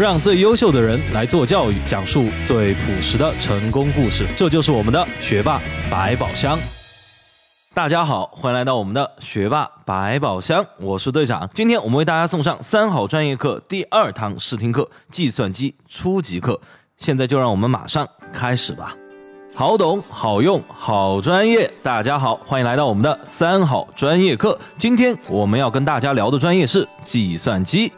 [0.00, 4.26] 让最优秀的人来做教育，讲述最朴实的成功故事。
[4.34, 5.60] 这就是我们的学霸
[5.90, 6.58] 百宝箱。
[7.74, 11.50] 大家好，欢迎来到我们的学霸百宝箱，我是队长。
[11.52, 16.58] 今天我们为大家送上三好专业课第二堂试听课——计算机初级课。
[16.96, 18.96] 现在就让我们马上开始吧。
[19.54, 21.70] 好懂、好用、好专业。
[21.82, 24.58] 大家好，欢迎来到我们的三好专业课。
[24.78, 27.92] 今天我们要跟大家聊的专业是计算机。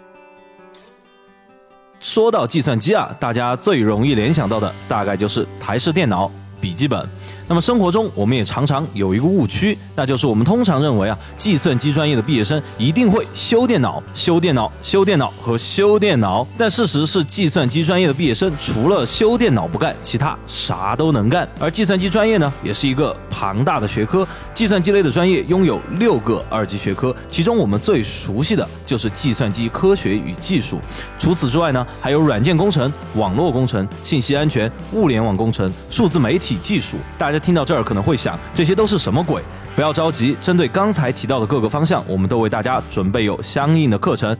[2.02, 6.30] 说到计算机啊，大家最容易联想到的大概就是台式电脑、
[6.60, 7.08] 笔记本。
[7.48, 16.46] 那么生活中，我们也常常有一个误区，那就是我们通常认为啊，计算机专业的毕业生一定会修电脑、修电脑、修电脑和修电脑。
[16.56, 21.46] 但事实是，计算机专业的毕业生除了修电脑不干，其他啥都能干。
[21.58, 30.80] 而计算机专业呢，也是一个庞大的学科，计算机类的专业拥有六个二级学科，其中我们最熟悉的就是计算机科学与技术。
[31.18, 36.96] 除此之外呢，还有软件工程、网络工程、信息安全、物联网工程、数字媒体技术。
[37.22, 37.42] 大家。
[37.42, 39.42] 听到这儿可能会想，这些都是什么鬼？
[39.74, 44.36] 不要着急，针对刚才提到的各个方向，我们都为大家准备有相应的课程。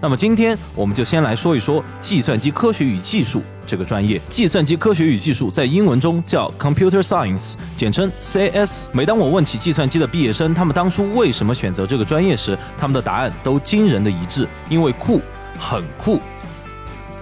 [0.00, 4.20] 那么今天我们就先来说一说计算机科学与技术这个专业。
[4.28, 8.86] 计算机科学与技术在英文中叫 Computer Science，简称 CS。
[8.90, 15.20] 每当我问起计算机的毕业生，他们当初为什么选择这个专业时，他们的答案都惊人的一致，因为酷，
[15.56, 16.20] 很酷。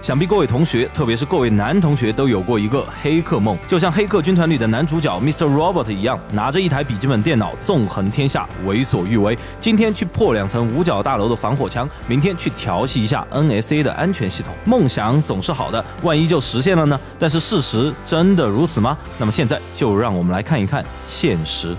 [0.01, 5.45] 想必各位同学，特别是各位男同学，都有过一个黑客梦，就像《黑客军团》里的男主角 Mr.
[5.45, 9.37] Robert 一样，拿着一台笔记本电脑纵横天下，为所欲为。
[9.59, 14.53] 今天去破两层五角大楼的防火墙，明天去调戏一下 NSA 的安全系统。
[14.63, 16.97] 梦想总是好的，万一就实现了呢？
[17.19, 18.97] 但是事实真的如此吗？
[19.17, 21.75] 那么现在就让我们来看一看现实。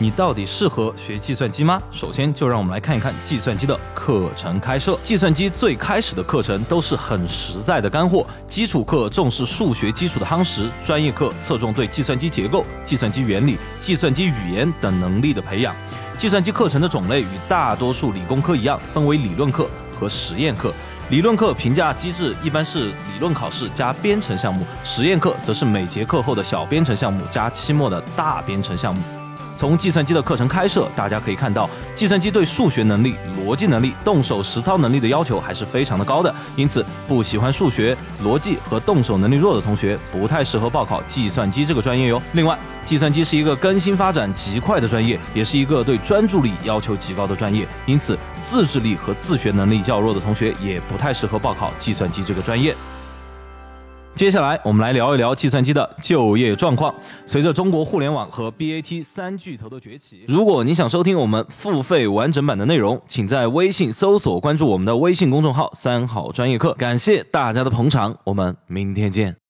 [0.00, 1.82] 你到底适合学计算机吗？
[1.90, 4.96] 首先，就让我们来看一看计算机的课程开设。
[5.02, 15.74] 计算机最开始的课程都是很实在的干货，基础课重视数学基础的夯实，专业课侧重对计算机结构、计算机原理、计算机语言等能力的培养。
[16.16, 20.72] 计算机课程的种类与大多数理工科一样，分为理论课和实验课。
[21.10, 29.00] 理论课评价机制一般是理论考试加编程项目，实验课则是每节课后的小编程项目加期末的大编程项目。
[29.58, 36.32] 从计算机的课程开设，大家可以看到，计算机对数学能力、逻辑能力、动手实操能力的要求还是非常的高的。
[36.54, 42.22] 因此，不喜欢数学、逻辑和动手能力弱的同学，不太适合报考计算机这个专业哟。
[42.34, 47.66] 另外，计算机是一个更新发展极快的专业，也是一个对专注力要求极高的专业。
[47.84, 52.76] 因此，自制力和自学能力较弱的同学，也不太适合报考计算机这个专业。
[54.18, 56.92] 接下来，我们来聊一聊计算机的就业状况。
[57.24, 66.72] 随着中国互联网和 BAT 三巨头的崛起，如果你想收听我们付费完整版的内容，请在微信搜索关注我们的微信公众号“三好专业课”。
[66.76, 69.47] 感谢大家的捧场，我们明天见。